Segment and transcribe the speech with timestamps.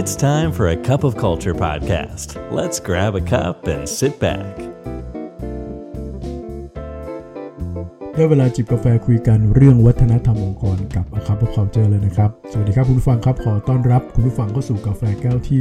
[0.00, 2.28] It's time for a cup of culture podcast.
[2.58, 4.52] Let's grab a cup and sit back.
[8.14, 15.60] ได้เวลาจิบกาแฟคุยกันเรื่องวัฒนธรรมองค์กรกับอาคา of Culture เลยนะครับ สวัสดีครับคุณผู้ฟังครับขอต้อนรับคุณผู้ฟังเข้าสู่กาแฟแก้วที่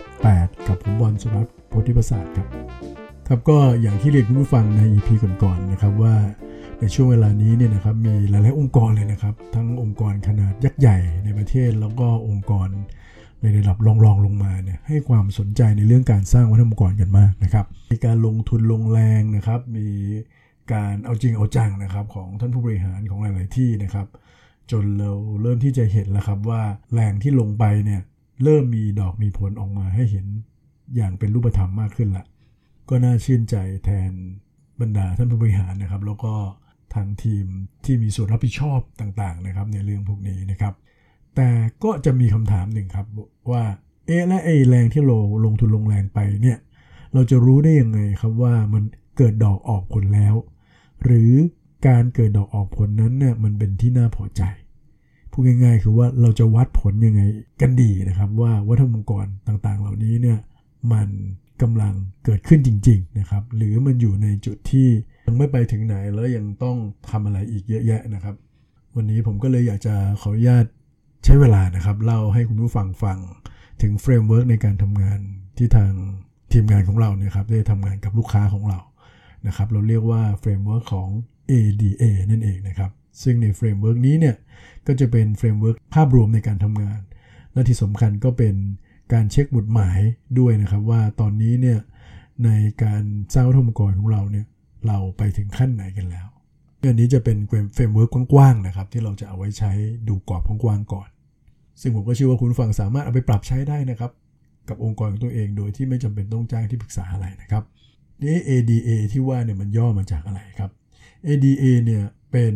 [0.00, 2.46] 428 กับผมบอลสุรัตน์โพธิประสาทครับ
[3.28, 5.08] ครับก็อย่างที่เรียนคุณผู้ฟังใน EP
[5.42, 6.14] ก่อนๆนะครับว่า
[6.80, 12.68] ในช่วงเวลานี้เนี่ยนะครับมีหลายๆองค์กรเลยนะครับ ทั้งองค์กรขนาดยักษ์ใหญ่ในประเทศแล้วก็องค์กร
[13.44, 19.88] ในระดับรองๆลงมาเนี่ยให้ความสนใจในเรื่องการสร้างวัฒนธรรมองค์กรกันมากนะครับมีการลงทุนลงแรงนะครับ มี
[20.72, 24.06] การเอาจริงเอาจังนะครับของท่านผู้บริหารของหลาย ๆ ที่นะครับ
[24.70, 25.12] จนเรา
[25.42, 26.62] เริ่มที่จะเห็นแล้วครับว่า
[26.94, 28.00] แรงที่ลงไปเนี่ย
[28.42, 30.26] เริ่มมีดอกมีผลออกมาให้เห็น
[30.96, 32.24] อย่างเป็นรูปธรรมมากขึ้นละ
[32.88, 34.12] ก็น่าชื่นใจแทน
[34.80, 36.34] บรรดาท่านผู้บริหารนะครับ แล้วก็
[36.94, 37.46] ทางทีม
[37.84, 40.74] ที่มีส่วนรับผิดชอบต่าง ๆ นะครับ ในเรื่องพวกนี้นะครับ
[41.36, 41.48] แต่
[41.84, 43.06] ก็จะมีคำถามหนึ่งครับ
[43.50, 43.64] ว่า
[44.06, 46.58] เอ๊ะและไอ้แรงที่เราลงทุนลงแรงไปเนี่ย
[47.14, 48.82] เราจะรู้ได้ยังไงครับว่ามัน
[49.16, 50.34] เกิดดอกออกผลแล้ว
[51.04, 51.32] หรือ
[51.86, 54.42] การเกิดดอกออกผลนั้นเนี่ยมันเป็นที่น่าพอใจ
[55.30, 57.22] พูดง่ายๆ คือว่าเราจะวัดผลยังไง
[57.60, 60.38] กันดีนะครับ ว่าวัฒนธรรมองค์กรต่างๆ เหล่านี้เนี่ย
[60.92, 61.08] มัน
[61.62, 64.88] กำลังเกิดขึ้นจริง ๆ นะครับ หรือมันอยู่ในจุดที่
[65.26, 66.76] ยังไม่ไปถึงไหนแล้วยังต้อง
[67.10, 68.34] ทำอะไรอีกเยอะแยะนะครับ
[68.96, 70.66] วันนี้ผมก็เลยอยากจะขออนุญาต
[71.24, 73.18] ใช้เวลานะครับเล่าให้คุณผู้ฟังฟัง
[73.82, 75.20] ถึง framework ในการทำงาน
[75.58, 75.92] ที่ทาง
[76.52, 78.80] ทีมงานของเราเนี่ยครับได้ทำงานกับลูกค้าของเรา
[79.46, 81.08] นะครับเราเรียกว่าเฟรมเวิร์กของ
[81.50, 82.90] ADA นั่นเองนะครับ
[83.22, 84.36] ซึ่งใน framework นี้เนี่ย
[84.86, 87.00] ก็จะเป็น framework ภาพรวมในการทำงาน
[87.52, 88.54] และที่สำคัญก็เป็น
[89.12, 89.98] การเช็คหมุดหมาย
[90.38, 91.78] ด้วยนะครับว่าตอนนี้เนี่ย
[92.44, 92.50] ใน
[92.84, 93.02] การ
[93.34, 94.46] สร้างวัฒนธรรมองค์กรของเราเนี่ย
[94.86, 96.28] เราไปถึงขั้นไหนกันแล้ว
[96.88, 97.38] อันนี้จะเป็น
[97.74, 99.72] framework กว้างๆนะครับที่เราจะเอาไว้ใช้
[100.08, 101.08] ดูกรอบกว้างๆก่อน
[101.80, 104.10] ซึ่งผมก็เชื่อว่าคุณผู้ฟังสามารถเอาไปปรับใช้ได้นะครับ
[104.68, 107.64] กับองค์กรของตัวเองโดยที่ไม่จำเป็นต้องจ้างที่ปรึกษาอะไรนะครับ
[108.22, 110.70] นี่ ADA ที่ว่าเนี่ยมันย่อมาจากอะไรครับ
[111.26, 112.54] ADA เนี่ยเป็น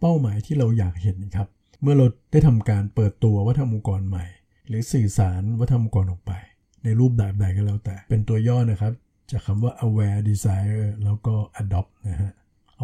[0.00, 1.48] เป้าหมายที่เราอยากเห็นครับ
[1.82, 4.24] เมื่อเราได้ทำการเปิดตัววัฒนธรรมองค์กรใหม่
[4.68, 6.32] หรือสื่อสารวัฒนธรรมองค์กรออกไป
[6.84, 8.92] ในรูปแบบใดก็แล้วแต่ เป็นตัวย่อนะครับ
[9.30, 12.32] จากคำว่า aware desire แล้วก็ adopt นะฮะ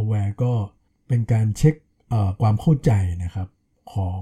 [0.01, 0.53] aware ก็
[1.09, 1.75] เป็นการเช็ค
[2.41, 2.93] ความเข้าใจ
[3.25, 3.49] นะครับ
[3.95, 4.21] ของ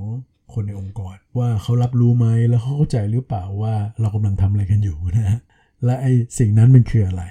[0.53, 5.41] คนในองค์กร ว่าเขารับรู้ไหมแล้วเขาเข้าใจหรือเปล่าว่าเรากำลังทำอะไรกันอยู่นะฮะ
[5.85, 6.07] และไอ
[6.39, 7.23] สิ่งนั้นมันคืออะไร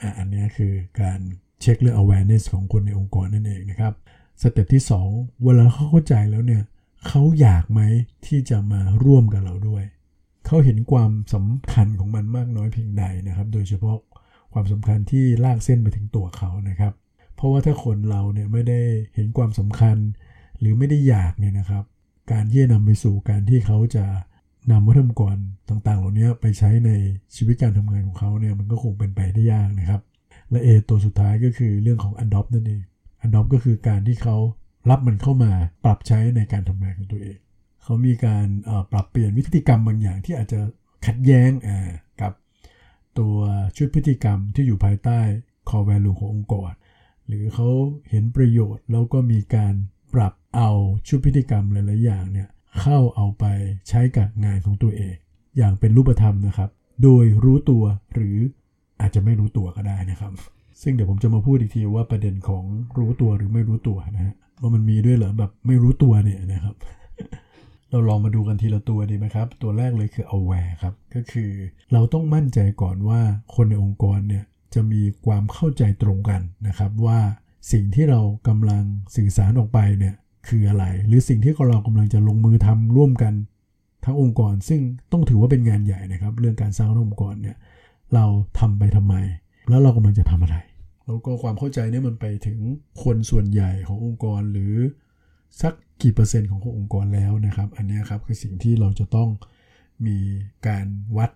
[0.00, 1.20] อะอันนี้คือการ
[1.60, 3.94] เช็คเรื่อง awareness ของคนในองค์กรนั่นเองนะครับ
[4.42, 4.82] สเต็ปที่
[5.12, 6.62] 2 เวลาเขาเข้าใจแล้วเนี่ย
[7.08, 7.80] เขาอยากไหม
[8.26, 9.84] ที่จะมาร่วมกับเราด้วย
[10.46, 13.98] เขาเห็นความสำคัญของมันมากน้อยเพียงใดนะครับ โดยเฉพาะ
[14.52, 16.92] ความสำคัญที่ลากเส้นไปถึงตัวเขานะครับ
[17.36, 18.80] เพราะว่าถ้าคนเราเนี่ยไม่ได้
[19.14, 19.96] เห็นความสำคัญ
[20.60, 21.84] หรือไม่ได้อยากเนี่ยนะครับ
[22.32, 24.04] การที่จะนำไปสู่การที่เขาจะ
[24.70, 25.36] นำวัฒนธรรมกร
[25.68, 26.90] ต่างๆ เหล่านี้ไปใช้ใน
[27.36, 30.02] ชีวิตการทำงานของเขาเนี่ยมันก็คงเป็นไปได้ยากนะครับ
[30.50, 32.82] และเอตัวสุดท้ายก็คือเรื่องของ adopt นั่นเอง
[33.26, 34.36] adopt ก็คือการที่เขา
[34.90, 35.52] รับมันเข้ามา
[35.84, 37.38] ปรับใช้ในการทำงานของตัวเอง
[37.82, 38.46] เขามีการ
[38.92, 40.60] ปรับเปลี่ยนวิธีกรรมบางอย่างที่อาจจะ
[41.06, 41.50] ขัดแย้ง
[42.22, 42.32] กับ
[43.18, 43.36] ตัว
[43.76, 45.18] ชุดพฤติกรรมที่อยู่ภายใต้
[45.68, 46.72] core value ขององค์กร
[47.26, 47.68] หรือเขา
[48.10, 49.74] เห็นประโยชน์แล้วก็มีการ
[50.14, 50.70] ปรับเอา
[51.08, 52.48] ชุดพฤติกรรมหลาย ๆ อย่างเนี่ย
[52.80, 53.44] เข้าเอาไป
[53.88, 55.14] ใช้กับงานของตัวเอง
[55.56, 56.70] อย่างเป็นรูปธรรมนะครับ
[57.02, 57.84] โดยรู้ตัว
[58.14, 58.36] หรือ
[59.00, 60.32] อาจจะไม่รู้ตัวก็ได้นะครับ
[60.82, 62.64] ซึ่งเดี๋ยวผมจะมาพูดอีกทีว่าประเด็นของ
[62.98, 66.74] รู้ตัวหรือไม่รู้ตัวนะฮะว่ามันมีด้วยเหรอแบบไม่รู้ตัวเนี่ยนะครับ
[67.90, 71.50] เราลองมาดูกันทีละตัวดีไหมครับ ตัวแรกเลยคือ aware ครับ ก็คือ
[71.92, 73.20] เราต้องมั่นใจก่อนว่า
[73.54, 74.44] คนในองค์กรเนี่ย
[74.74, 77.18] จะมีความเข้าใจตรงกันนะครับว่า
[77.72, 78.82] สิ่งที่เรากำลัง
[79.16, 80.14] สื่อสารออกไปเนี่ย
[80.48, 83.34] คืออะไร หรือสิ่งที่เรากำลังจะลงมือทำร่วมกัน
[84.04, 84.80] ทั้งองค์กร ซึ่ง
[85.12, 87.56] ต้องถือว่าเป็นงานใหญ่นะครับ เรื่องการสร้างองค์กรเนี่ย
[88.14, 88.24] เรา
[88.60, 89.14] ทำไปทำไม
[89.68, 90.56] แล้วเรากำลังจะทำอะไร
[91.06, 92.58] แล้วก็ความเข้าใจเนี่ยมันไปถึง
[93.02, 94.74] คนส่วนใหญ่ขององค์กรหรือ
[95.62, 99.28] สักกี่เปอร์เซ็นต์ขององค์กรแล้วนะครับ อันนี้ครับคือสิ่งที่เราจะต้อง
[100.06, 100.18] มี
[100.68, 100.86] การ
[101.16, 101.30] วัด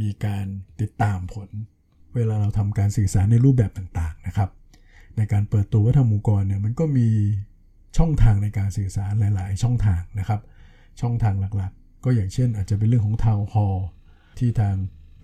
[0.00, 0.46] มีการ
[0.80, 1.48] ติดตามผล
[2.14, 4.50] เวลาเราทำการสื่อสารในรูปแบบต่างๆนะครับ
[5.16, 7.08] ในการเปิดตัววัฒนธรรมองค์กรเนี่ยมันก็มี
[7.98, 10.40] ช่องทางในการสื่อสารหลาย ๆ ช่องทางนะครับ
[11.00, 13.76] ช่องทางหลักๆ ก็อย่างเช่น อาจจะเป็นเรื่องของทาวน์ฮอล
[14.38, 14.74] ที่ทาง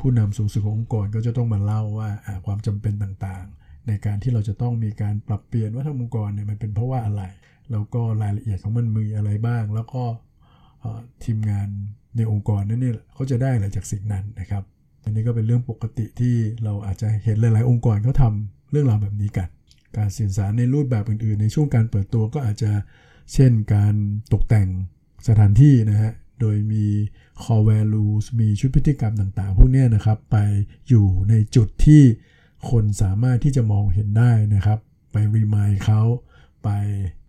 [0.00, 2.11] ผู้นำสูงสุดขององค์กรก็จะต้องมาเล่าว่า
[2.47, 7.23] ความจำเป็นต่างๆ ในการที่เราจะต้องมีการปรับเปลี่ยนวัฒนธรรมองค์กรเนี่ยมันเป็นเพราะว่าอะไร
[7.71, 10.03] แล้วก็รายละเอียดของมันมีอะไรบ้าง แล้วก็
[11.25, 11.69] ทีมงาน
[12.17, 14.65] ในองค์กรนั่นนี่เขาจะได้อะไรจากสิ่งนั้นนะครับ
[15.05, 16.35] อันนี้ก็เป็นเรื่องปกติที่
[16.65, 18.33] เราอาจจะเห็นหลาย ๆ องค์กรเขาทา
[18.71, 19.49] เรื่องราวแบบนี้กัน
[19.97, 22.73] การสื่อสารในรูปแบบอื่นๆ ในช่วงการเปิดตัวก็อาจจะ
[23.33, 23.95] เช่นการ
[24.33, 24.69] ตกแต่ง
[25.29, 26.85] สถานที่นะฮะ โดยมี
[27.43, 30.37] core values มีชุดพฤติกรรมต่างๆ พวกนี้นะครับ ไป
[30.89, 32.03] อยู่ในจุดที่
[32.71, 34.79] คนสามารถที่จะมองเห็นได้นะครับ
[35.13, 36.03] ไปรีมายเขา
[36.65, 36.69] ไป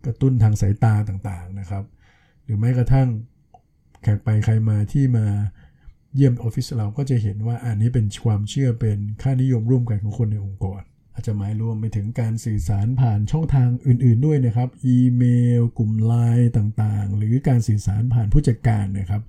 [0.06, 1.84] กระตุ้นทางสายตาต่างๆนะครับ
[2.44, 3.08] หรือแม้กระทั่ง
[4.04, 5.25] แขกไปใครมาที่มา
[6.16, 10.81] เยี่ยมออฟฟิศเราก็จะเห็นว่าอันนี้เป็นความเชื่อเป็นค่านิยมร่วมกันของคนในองค์กร
[11.18, 15.24] อาจจะหมายรวมไปถึงการสื่อสารผ่านช่องทางอื่น ๆด้วยนะครับ อีเม
[15.60, 19.22] ล กลุ่มไลน์ต่างๆ หรือการสื่อสารผ่านผู้จัดการนะครับ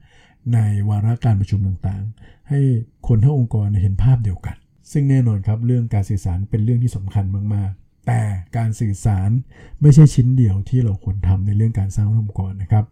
[0.55, 0.59] ใน
[0.89, 2.61] วาระการประชุมต่างๆ ให้
[3.09, 4.57] คนทั้งองค์กรเห็นภาพเดียวกัน
[4.93, 7.25] ซึ่งแน่นอนครับเรื่องการสื่อสารเป็นเรื่องที่สำคัญ
[7.55, 8.21] มากๆ แต่
[8.57, 9.31] การสื่อสาร
[9.81, 12.85] ไม่ใช่ชิ้นเดียวที่เราควรทำในเรื่องการสร้างองค์กรนะครับ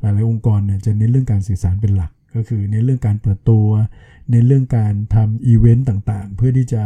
[0.00, 3.66] หลายๆองค์กรเนี่ยจะเน้นเรื่องการสื่อสารเป็นหลัก ก็คือในเรื่องการเปิดตัว
[4.32, 6.82] ในเรื่องการทำอีเวนต์ต่างๆ เพื่อที่จะ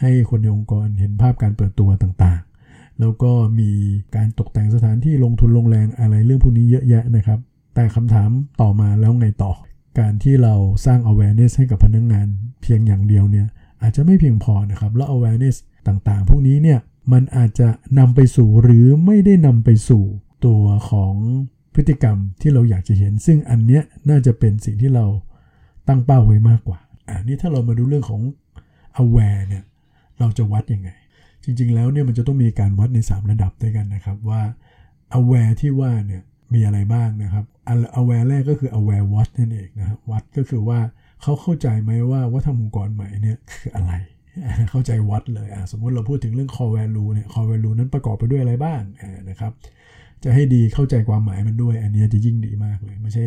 [0.00, 3.70] ให้คนในองค์กรเห็นภาพการเปิดตัวต่างๆ แล้วก็มี
[4.16, 7.40] การตกแต่งสถานที่ลงทุนลงแรงอะไรเรื่องพวกนี้เยอะแยะนะครับ
[7.74, 8.30] แต่คำถาม
[8.60, 9.52] ต่อมาแล้วไงต่อ
[9.98, 10.54] การที่เรา
[10.86, 12.26] สร้าง awareness ให้กับพนักงงาน
[12.62, 13.46] เพียงอย่างเดียวเนี่ย
[13.82, 15.56] อาจจะไม่เพียงพอนะครับแล้ว awareness
[15.88, 16.78] ต่างๆ พวกนี้เนี่ย
[17.12, 17.68] มันอาจจะ
[17.98, 20.04] นำไปสู่หรือไม่ได้นำไปสู่
[20.46, 21.14] ตัวของ
[21.74, 25.06] พฤติกรรมที่เราอยากจะเห็น ซึ่งอันเนี้ยน่าจะเป็นสิ่งที่เรา
[25.88, 28.22] ตั้งเป้าไว้มากกว่าอ่านี่ถ้าเรามาดูเรื่องของ
[29.02, 29.64] aware เนี่ย
[30.20, 30.90] เราจะวัดยังไง
[31.44, 34.42] จริง ๆ แล้วเนี่ยมันจะต้องมีการวัดใน 3 ระดับด้วยกันนะครับว่า
[35.18, 36.22] aware ที่ว่าเนี่ย
[36.54, 37.44] มีอะไรบ้างนะครับ
[38.00, 40.80] aware แรกก็คือ aware watch นั่นเองนะครับวัดก็คือว่า
[41.22, 43.92] เขาเข้าใจไหมว่าวัฒนธรรมองค์กรใหม่เนี่ยคืออะไร
[44.70, 48.80] เข้าใจวัดเลยอะสมมติเราพูดถึงเรื่อง core value เนี่ย core value นั้นประกอบไปด้วยอะไรบ้าง
[49.30, 49.52] นะครับ
[50.24, 53.26] จะให้ดีเข้าใจความหมายมันด้วย อันนี้จะยิ่งดีมากเลย ไม่ใช่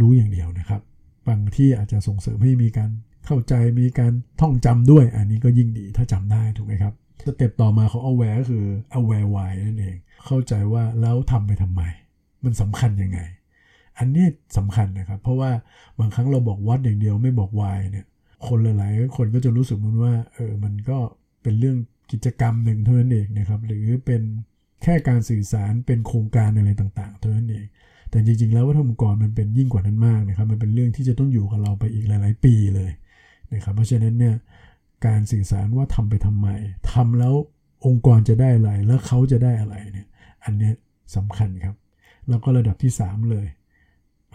[0.00, 0.80] รู้อย่างเดียวนะครับ
[1.28, 2.90] บางที่อาจจะส่งเสริมให้มีการ
[3.28, 6.94] เข้าใจมีการท่องจำด้วย อันนี้ก็ยิ่งดีถ้าจำได้ถูกไหมครับ
[7.24, 8.64] สเต็ปต่อมาของ aware ก็คือ
[8.98, 9.96] aware why นั่นเอง
[10.26, 11.82] เข้าใจว่าแล้วทำไปทำไม
[12.44, 13.20] มันสำคัญยังไง
[13.98, 14.26] อันนี้
[14.58, 15.50] สำคัญนะครับ เพราะว่า
[15.98, 18.06] บางครั้งเราบอกวัดอย่างเดียวไม่บอก why เนี่ย
[18.46, 20.98] คนหลาย ๆ คนก็จะรู้สึกมันว่าเออมันก็
[21.42, 21.76] เป็นเรื่อง
[22.12, 24.22] กิจกรรมหนึ่งเท่านั้นเองนะครับ หรือเป็น
[24.82, 27.66] แค่การสื่อสารเป็นโครงการอะไรต่าง ๆ เท่านั้นเอง
[28.10, 32.90] แต่จริง ๆ แล้ววัฒนธรรมกรมันเป็นยิ่งกว่านั้นมากนะครับ มันเป็นเรื่องที่จะต้องอยู่กับเราไปอีกหลาย ๆ ปีเลย
[33.52, 34.36] นะครับเพราะฉะนั้นเนี่ย
[35.06, 36.48] การสื่อสารว่าทำไปทำไม
[36.92, 37.34] ทำแล้ว
[37.86, 40.06] องค์กรจะได้อะไรแล้วเขาจะได้อะไรเนี่ย
[40.44, 40.70] อันนี้
[41.16, 41.76] สำคัญครับ
[42.28, 43.46] แล้วก็ระดับที่ 3 เลย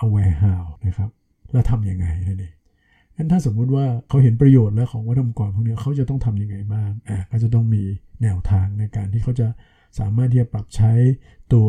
[0.04, 1.10] aware how นะครับ
[1.52, 2.54] แล้วทำยังไงนั่นเอง
[3.16, 7.84] งั้นถ้าสมมุติว่าเขาเห็นประโยชน์แล้วของวัฒนธรรมกรพวกนี้เขาจะต้องทํำยังไงบ้างอะก็จะต้องมี
[8.22, 9.48] แนวทางในการที่เขาจะ
[10.00, 10.92] สามารถที่จะปรับใช้
[11.54, 11.68] ตัว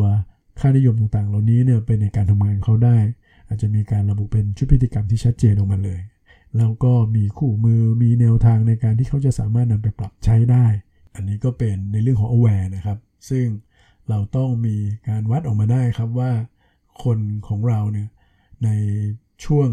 [0.59, 2.97] ค่านิยมต่างๆ เหล่านี้เนี่ยเป็นในการทำงานเขาได้
[3.47, 5.99] อาจจะมีการระบุเป็นชุดพฤติกรรมที่ชัดเจนออกมาเลย
[6.57, 10.65] แล้วก็มีคู่มือมีแนวทางในการที่เขาจะสามารถนำไปปรับใช้ได้
[11.15, 12.97] อันนี้ก็เป็นในเรื่องของ aware นะครับ
[13.29, 13.45] ซึ่ง
[14.09, 14.75] เราต้องมี
[15.09, 16.31] การวัดออกมาได้ครับว่า
[17.03, 18.07] คนของเราเนี่ย
[18.63, 18.69] ใน
[19.45, 19.67] ช่วง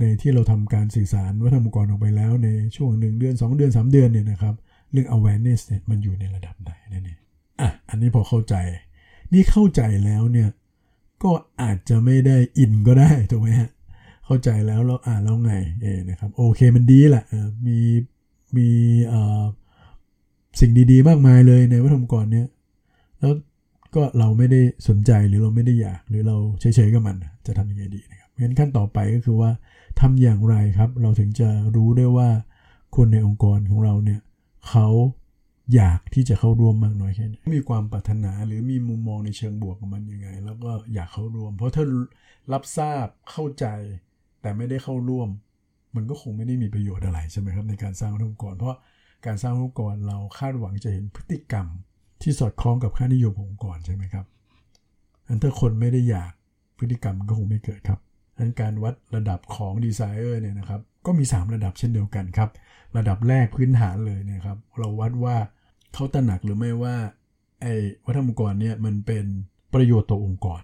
[0.00, 4.54] ในที่เราทำการสื่อสารวัฒนธรรมกรออกไปแล้วในช่วงหนึ่งเดือน 2 เดือน 3 เดือนเนี่ยนะครับ
[4.92, 7.18] เรื่อง awareness เนี่ยมันอยู่ในระดับไหนนั่นเอง
[7.60, 8.54] อะอันนี้พอเข้าใจ
[9.32, 10.48] นี่เข้าใจแล้วเนี่ย
[11.22, 11.32] ก็
[11.62, 13.70] อาจจะไม่ได้อินก็ได้ถูกไหมฮะ
[14.24, 17.24] เข้าใจแล้วเราอ่านแล้วไงเอนะครับโอเคมันดีแหละ
[17.66, 17.78] มี
[18.56, 18.68] มี
[20.60, 22.46] สิ่งดีๆ มากมายเลยในวัฒนธรรมกรเนี่ย
[23.20, 23.32] แล้ว
[23.94, 27.16] ก็เราไม่ได้สนใจหรือเราไม่ได้อยากหรือเราเฉยๆกับมัน
[27.46, 29.50] จะทำยังไงดีนะครับงั้นขั้นต่อไปก็คือว่า
[30.00, 32.28] ทำอย่างไรครับ เราถึงจะรู้ได้ว่า
[32.96, 34.20] คนในองค์กรของเราเนี่ย
[34.70, 34.88] เขา
[35.74, 41.84] อยากที่จะเข้าร่วมมากน้อยแค่ไหนมีความปรารถนาหรือมีมุมมองในเชิงบวกกับมันยังไง แล้วก็อยากเข้าร่วม เพราะถ้า
[42.52, 43.66] รับทราบเข้าใจ
[44.44, 45.28] แต่ไม่ได้เข้าร่วม
[45.96, 48.76] มันก็คงไม่ได้มีประโยชน์อะไรใช่ไหมครับในการสร้างองค์กร เพราะ
[49.26, 51.66] การสร้างองค์กรเราคาดหวังจะเห็นพฤติกรรม
[52.22, 54.26] ที่สอดคล้องกับค่านิยมขององค์กรใช่ไหมครับ
[55.26, 56.32] อันถ้าคนไม่ได้อยาก
[56.78, 58.00] พฤติกรรมก็คงไม่เกิดครับ
[58.38, 62.50] อันการวัดระดับของดีไซเนอร์เนี่ยนะครับก็มี 3 ระดับเช่นเดียวกันครับ
[62.96, 65.36] ระดับแรกพื้นฐานเลยเนี่ยครับ เราวัดว่า
[65.94, 66.94] เขาตระหนักหรือไม่ว่า
[67.62, 67.74] ไอ้
[68.04, 69.24] วัฒนธรรมองค์กรเนี่ยมันเป็น
[69.74, 70.62] ประโยชน์ต่อองค์กร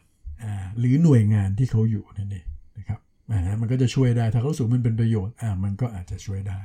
[0.79, 2.47] หรือหน่วยงานที่เขาอยู่นั่นเอง
[2.79, 6.61] นะครับ อ่ามันก็จะช่วยได้ถ้าเขาสูงมันเป็นประโยชน์อ่ามันก็อาจจะช่วยได้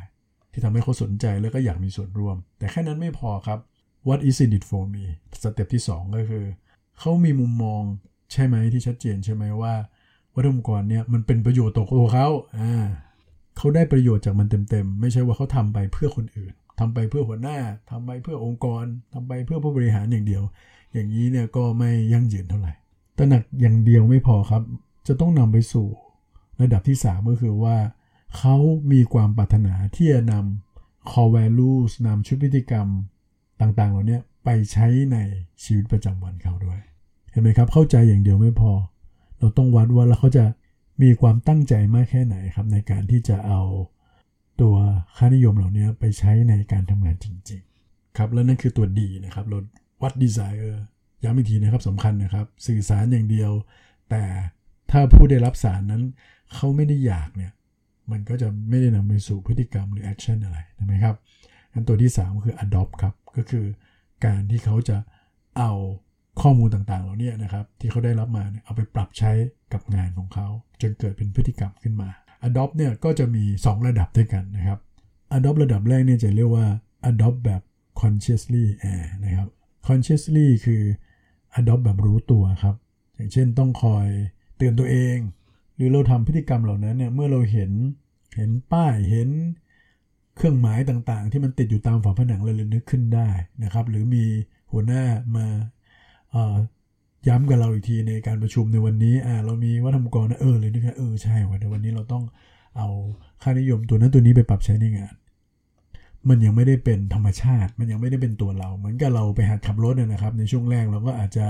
[0.52, 3.60] ที่ทำให้เขาสนใจแล้วก็อยากมีส่วนร่วม แต่แค่นั้นไม่พอครับ
[4.08, 5.04] what is in it for me
[5.42, 6.46] สเต็ปที่ 2 ก็คือ
[7.00, 7.82] เขามีมุมมอง
[8.32, 9.74] ใช่ไหมที่ชัดเจนใช่ไหมว่า
[10.36, 12.28] วัฒนธรรมงค์กรเนี่ยมันเป็นประโยชน์ต่อตัวเขา
[12.60, 12.86] อ่า
[13.58, 17.58] เขาได้ประโยชน์จากมันเต็มๆ ไม่ใช่ว่าเขาทำไปเพื่อคนอื่นทำไปเพื่อหัวหน้า
[17.92, 20.44] ทำไปเพื่อองค์กรทำไปเพื่อผู้บริหารอย่างเดียว
[20.94, 22.74] อย่างนี้เนี่ยก็ไม่ยั่งยืนเท่าไหร่
[23.18, 24.64] ตระหนักอย่างเดียวไม่พอครับ
[25.08, 25.88] จะต้องนำไปสู่
[26.62, 27.78] ระดับที่ 3 ก็คือว่า
[28.38, 28.56] เขา
[28.92, 32.88] มีความปรารถนาที่จะนำ core values นำชุดพฤติกรรม
[33.62, 35.18] ต่างๆ เหล่านี้ไปใช้ใน
[35.64, 36.80] ชีวิตประจำวันเขาด้วย
[37.32, 38.72] เห็นไหมครับ เข้าใจอย่างเดียวไม่พอ
[39.40, 40.46] เราต้องวัดว่าแล้วเขาจะ
[41.02, 43.62] มีความตั้งใจมากแค่ไหนครับ ในการที่จะเอา
[44.62, 44.76] ตัว
[45.18, 49.64] ค่านิยมเหล่านี้ไปใช้ในการทำงานจริง ๆ ครับ แล้วนั่นคือตัว D นะครับเรา
[50.02, 50.84] วัด desire
[51.24, 53.52] ย้ำอีกทีนะครับสำคัญนะครับ สื่อสารอย่างเดียว
[54.10, 54.24] แต่
[54.98, 56.04] ถ้าผู้ได้รับสารนั้น
[56.54, 57.54] เขาไม่ได้อยากเนี่ย
[58.12, 61.16] มันก็จะไม่ได้นำไปสู่พฤติกรรมหรือ action อะไรใช่ไหมครับ
[61.74, 63.66] อันตัวที่ 3 คือ adopt ครับ ก็คือ
[64.26, 64.98] การที่เขาจะ
[65.58, 65.72] เอา
[66.42, 69.32] ข้อมูลต่างๆเหล่านี้นะครับ ที่เขาได้รับมาเอาไปปรับใช้
[69.74, 70.48] กับงานของเขา
[70.82, 72.10] จนเกิดเป็นพฤติกรรมขึ้นมา
[72.48, 74.80] adopt เนี่ยก็จะมี 2 ระดับด้วยกันนะครับ
[75.38, 76.68] adopt ระดับแรกเนี่ยจะเรียกว่า
[77.10, 77.62] adopt แบบ
[78.02, 78.66] consciously
[79.26, 79.50] นะครับ
[79.88, 80.82] consciously คือ
[81.60, 82.76] adopt แบบรู้ตัวครับ
[83.16, 84.08] อย่างเช่นต้องคอย
[84.58, 85.18] เตือนตัวเอง
[85.76, 87.72] หรือเราทำพฤติกรรมเหล่านั้นเนี่ยเมื่อเราเห็น
[88.36, 89.30] เห็นป้ายเห็น
[90.36, 93.30] เครื่องหมายต่างๆ ที่มันติดอยู่ตามฝาผนังเราเลยนึกขึ้นได้
[93.64, 94.24] นะครับ หรือมี
[94.72, 95.04] หัวหน้า
[95.36, 95.46] มา
[97.28, 102.24] ย้ำกับเราอีกทีในการประชุมในวันนี้อ่าเรามีวัฒนธรรมกรนะเออเลยนึกว่าเออใช่วันวันนี้เราต้อง
[102.78, 102.88] เอา
[103.42, 105.14] ค่านิยมตัวนั้นตัวนี้ไปปรับใช้ในงาน
[106.30, 111.46] มันยังไม่ได้เป็นธรรมชาติ มันยังไม่ได้เป็นตัวเรา เหมือนกับเราไปหัดขับรถนะครับ ในช่วงแรกเราก็อาจจะ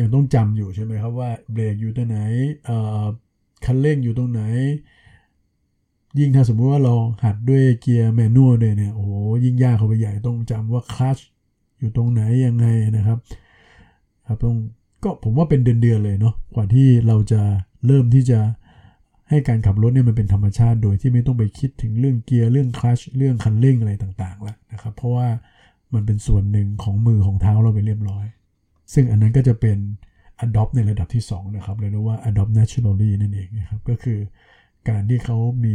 [0.00, 2.18] ยังต้องจำอยู่ใช่ไหมครับว่าเบรกอยู่ตรงไหน
[2.64, 3.04] เอ่อ
[3.64, 4.42] คันเร่งอยู่ตรงไหน
[6.18, 6.94] ยิ่งถ้าสมมุติว่าเรา
[7.24, 9.10] หัดด้วยเกียร์แมนนวลเลยเนี่ยโอ้โห
[9.44, 11.18] ยิ่งยากเข้าไปใหญ่ต้องจำว่าคลัช
[11.78, 12.66] อยู่ตรงไหนยังไง
[12.96, 13.18] นะครับ
[14.26, 14.56] ครับต้อง
[15.04, 17.40] ก็ผมว่าเป็นเดือนๆเลยเนาะกว่าที่เราจะ
[17.86, 18.38] เริ่มที่จะ
[19.30, 25.28] ให้การขับรถเนี่ยมันเป็นธรรมชาติ โดยที่ไม่ต้องไปคิดถึงเรื่องเกียร์เรื่องคลัชเรื่องคันเร่งอะไรต่างๆแล้วนะครับ เพราะว่า
[25.94, 28.26] มันเป็นส่วนหนึ่งของมือของเท้าเราไปเรียบร้อย
[28.94, 29.78] ซึ่งอันนั้นก็จะเป็น
[30.44, 34.18] adopt ในระดับที่ 2 นะครับเรียกว่า adopt naturally นั่นเองนะครับก็คือ
[34.88, 35.74] การที่เขามี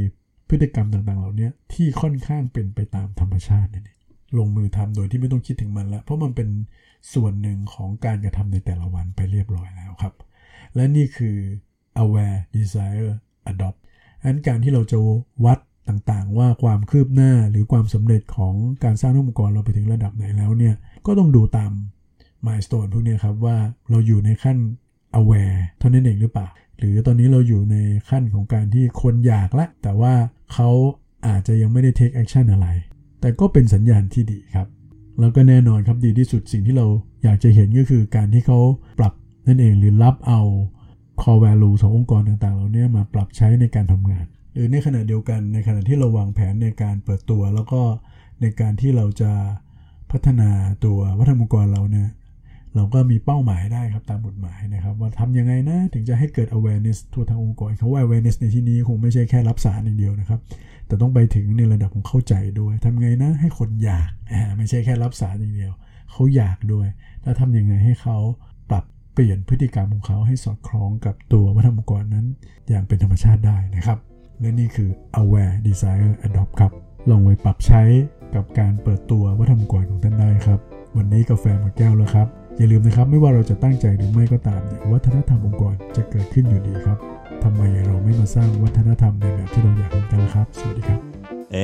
[0.50, 4.00] พฤติกรรมต่างๆ เหล่านี้ที่ค่อนข้างเป็นไปตามธรรมชาตินั่นเอง
[4.38, 6.50] ลงมือทำโดยที่ไม่ต้องคิดถึงมันล้วเพราะมันเป็น
[7.14, 10.14] ส่วนหนึ่งของการกระทำในแต่ละวันไปเรียบร้อยแล้วครับ
[10.76, 11.38] และนี่คือ
[12.04, 13.12] aware desire
[13.52, 13.78] adopt
[14.24, 14.98] อันการที่เราจะ
[15.46, 15.60] วัด
[15.90, 21.72] ต่างๆ ว่าความคืบหน้าหรือความสำเร็จของการสร้างองค์กรเราไปถึงระดับไหนแล้วเนี่ยก็ต้องดูตาม
[22.46, 23.58] milestone พวกนี้ครับว่า
[23.90, 24.58] เราอยู่ในขั้น
[25.20, 26.48] aware เท่านั้นเองหรือเปล่า
[26.78, 27.78] หรือตอนนี้เราอยู่ใน
[28.10, 30.14] ขั้นของการที่คนอยากละ แต่ว่า
[30.54, 30.70] เขา
[31.28, 32.68] อาจจะยังไม่ได้ take action อะไร
[33.22, 34.68] แต่ก็เป็นสัญญาณที่ดีครับ
[35.20, 36.88] แล้วก็แน่นอนครับดีที่สุดสิ่งที่เรา
[37.24, 38.60] อยากจะเห็นก็คือการที่เขา
[39.00, 39.14] ปรับ
[39.48, 40.42] นั่นเองหรือรับเอา
[41.22, 47.82] core value ขององค์กรต่างๆเหล่านี้มาปรับใช้ในการทำงาน หรือในขณะเดียวกันในขณะที่เราวางแผนในการเปิดตัว แล้วก็
[48.42, 49.32] ในการที่เราจะ
[50.12, 50.50] พัฒนา
[50.86, 52.10] ตัววัฒนธรรมองค์กรเราเนี่ย
[52.76, 60.40] เราก็มีเป้าหมายได้ครับตามกฎหมายนะครับว่าทำยังไงนะถึงจะให้เกิด awareness ทั่วทั้งองค์กรเขาว่า awareness ในที่นี้คงไม่ใช่แค่รับสารอย่างเดียวนะครับ
[60.88, 64.10] แต่ต้องไปถึงในระดับของเข้าใจด้วยทำไงนะให้คนอยาก
[64.58, 65.72] ไม่ใช่แค่รับสารอย่างเดียว
[66.12, 66.88] เขาอยากด้วย
[67.24, 68.18] แล้วทำยังไงให้เขา
[68.70, 72.26] ปรับ เปลี่ยนพฤติกรรมของเขาให้สอดคล้องกับตัววัฒนธรรมองค์กรนั้น
[72.70, 74.00] อย่างเป็นธรรมชาติได้นะครับ
[74.42, 74.90] และนี่คือ
[75.22, 76.72] aware desire adopt ครับ
[77.10, 77.84] ลองไปปรับใช้
[78.36, 80.60] กับการเปิดตัววัฒนธรรมองค์กรของท่านได้ครับ
[80.98, 82.28] วันนี้กาแฟหมดแก้วแล้วครับ
[82.58, 86.98] อย่าลืมนะครับ ไม่ว่าเราจะตั้งใจหรือไม่ก็ตามเนี่ยวัฒนธรรมองค์กรจะเกิดขึ้นอยู่ดีครับ
[87.44, 91.00] ทำไมเราไม่มาสร้างวัฒนธรรมในแบบที่เราอยากเห็นกันล่ะครับ สวัสดีครับ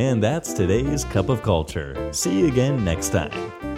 [0.06, 1.92] And that's today's Cup of Culture.
[2.22, 3.69] See you again next time.